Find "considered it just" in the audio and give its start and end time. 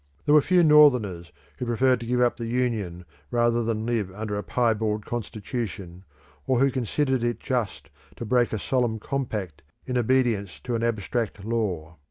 6.71-7.91